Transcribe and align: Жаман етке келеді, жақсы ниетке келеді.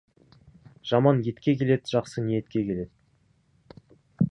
Жаман 0.91 1.19
етке 1.31 1.53
келеді, 1.59 1.91
жақсы 1.93 2.25
ниетке 2.31 2.59
келеді. 2.59 2.89